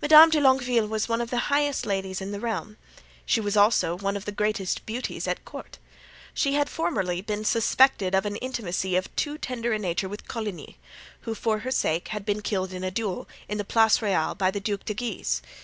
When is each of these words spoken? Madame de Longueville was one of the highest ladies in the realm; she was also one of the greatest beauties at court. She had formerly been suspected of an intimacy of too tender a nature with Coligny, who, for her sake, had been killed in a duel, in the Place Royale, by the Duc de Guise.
Madame 0.00 0.30
de 0.30 0.40
Longueville 0.40 0.86
was 0.86 1.08
one 1.08 1.20
of 1.20 1.30
the 1.30 1.38
highest 1.50 1.84
ladies 1.86 2.20
in 2.20 2.30
the 2.30 2.38
realm; 2.38 2.76
she 3.24 3.40
was 3.40 3.56
also 3.56 3.96
one 3.96 4.16
of 4.16 4.24
the 4.24 4.30
greatest 4.30 4.86
beauties 4.86 5.26
at 5.26 5.44
court. 5.44 5.78
She 6.32 6.54
had 6.54 6.68
formerly 6.70 7.20
been 7.20 7.44
suspected 7.44 8.14
of 8.14 8.24
an 8.24 8.36
intimacy 8.36 8.94
of 8.94 9.12
too 9.16 9.38
tender 9.38 9.72
a 9.72 9.78
nature 9.80 10.08
with 10.08 10.28
Coligny, 10.28 10.78
who, 11.22 11.34
for 11.34 11.58
her 11.66 11.72
sake, 11.72 12.06
had 12.14 12.24
been 12.24 12.42
killed 12.42 12.72
in 12.72 12.84
a 12.84 12.92
duel, 12.92 13.28
in 13.48 13.58
the 13.58 13.64
Place 13.64 14.00
Royale, 14.00 14.36
by 14.36 14.52
the 14.52 14.60
Duc 14.60 14.84
de 14.84 14.94
Guise. 14.94 15.42